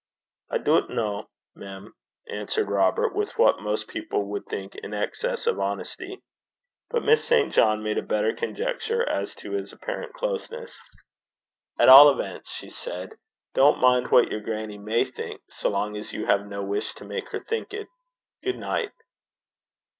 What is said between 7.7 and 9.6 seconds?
made a better conjecture as to